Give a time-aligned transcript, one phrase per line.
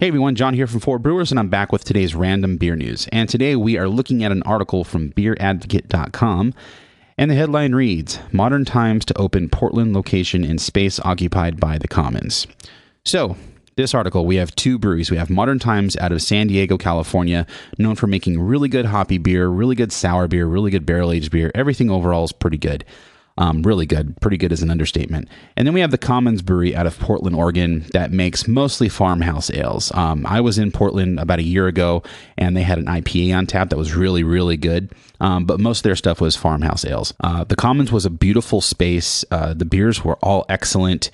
[0.00, 3.08] Hey everyone, John here from Four Brewers, and I'm back with today's random beer news.
[3.10, 6.54] And today we are looking at an article from BeerAdvocate.com,
[7.16, 11.88] and the headline reads Modern Times to Open Portland Location in Space Occupied by the
[11.88, 12.46] Commons.
[13.04, 13.36] So,
[13.74, 15.10] this article, we have two breweries.
[15.10, 17.44] We have Modern Times out of San Diego, California,
[17.76, 21.32] known for making really good hoppy beer, really good sour beer, really good barrel aged
[21.32, 21.50] beer.
[21.56, 22.84] Everything overall is pretty good.
[23.38, 24.20] Um, really good.
[24.20, 25.28] Pretty good is an understatement.
[25.56, 29.48] And then we have the Commons Brewery out of Portland, Oregon, that makes mostly farmhouse
[29.50, 29.92] ales.
[29.94, 32.02] Um, I was in Portland about a year ago,
[32.36, 34.90] and they had an IPA on tap that was really, really good.
[35.20, 37.14] Um, but most of their stuff was farmhouse ales.
[37.20, 39.24] Uh, the Commons was a beautiful space.
[39.30, 41.12] Uh, the beers were all excellent.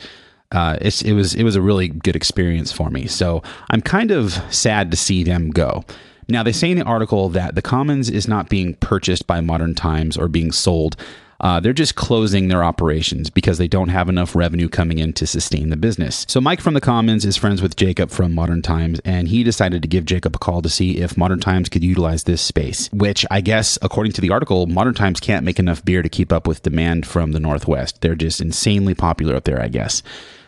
[0.50, 3.06] Uh, it was it was a really good experience for me.
[3.06, 5.84] So I'm kind of sad to see them go.
[6.28, 9.75] Now they say in the article that the Commons is not being purchased by Modern
[9.75, 10.97] Times or being sold.
[11.41, 15.27] Uh, they're just closing their operations because they don't have enough revenue coming in to
[15.27, 16.25] sustain the business.
[16.29, 19.83] So Mike from the Commons is friends with Jacob from Modern Times, and he decided
[19.83, 22.89] to give Jacob a call to see if Modern Times could utilize this space.
[22.92, 26.33] Which I guess, according to the article, Modern Times can't make enough beer to keep
[26.33, 28.01] up with demand from the Northwest.
[28.01, 30.03] They're just insanely popular up there, I guess.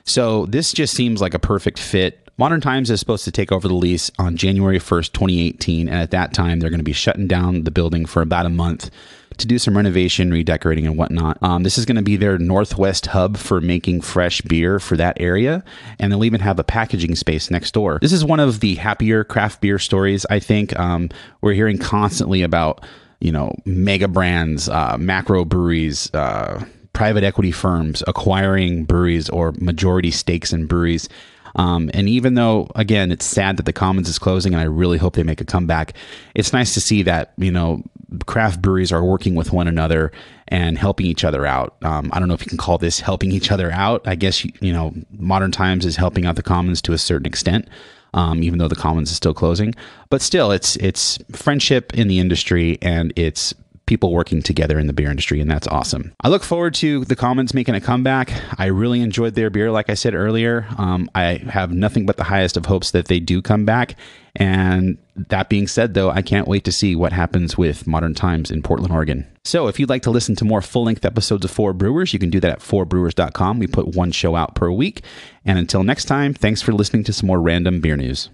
[0.05, 3.67] So this just seems like a perfect fit Modern Times is supposed to take over
[3.67, 7.27] the lease on January 1st, 2018, and at that time, they're going to be shutting
[7.27, 8.91] down the building for about a month
[9.39, 11.39] to do some renovation, redecorating, and whatnot.
[11.43, 15.17] Um, this is going to be their northwest hub for making fresh beer for that
[15.21, 15.65] area,
[15.99, 17.99] and they'll even have a packaging space next door.
[18.01, 20.79] This is one of the happier craft beer stories, I think.
[20.79, 22.85] Um, we're hearing constantly about,
[23.21, 30.11] you know, mega brands, uh, macro breweries, uh, private equity firms acquiring breweries or majority
[30.11, 31.09] stakes in breweries
[31.57, 34.99] um, and even though, again, it's sad that the Commons is closing, and I really
[34.99, 35.95] hope they make a comeback,
[36.35, 37.83] it's nice to see that you know
[38.27, 40.13] craft breweries are working with one another
[40.49, 41.77] and helping each other out.
[41.83, 44.07] Um, I don't know if you can call this helping each other out.
[44.07, 47.69] I guess you know, modern times is helping out the Commons to a certain extent.
[48.15, 49.75] Um, even though the Commons is still closing,
[50.09, 53.53] but still, it's it's friendship in the industry, and it's
[53.87, 56.13] people working together in the beer industry, and that's awesome.
[56.21, 58.33] I look forward to the Commons making a comeback.
[58.59, 60.67] I really enjoyed their beer, like I said earlier.
[60.77, 63.97] Um, I have nothing but the highest of hopes that they do come back.
[64.35, 68.51] And that being said, though, I can't wait to see what happens with Modern Times
[68.51, 69.27] in Portland, Oregon.
[69.45, 72.19] So, if you'd like to listen to more full length episodes of Four Brewers, you
[72.19, 73.59] can do that at fourbrewers.com.
[73.59, 75.03] We put one show out per week.
[75.45, 78.29] And until next time, thanks for listening to some more random beer news.